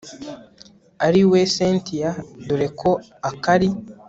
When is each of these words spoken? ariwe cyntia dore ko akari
ariwe 1.07 1.39
cyntia 1.53 2.11
dore 2.47 2.67
ko 2.79 2.89
akari 3.29 3.69